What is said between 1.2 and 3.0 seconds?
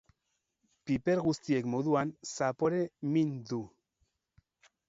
guztiek moduan, zapore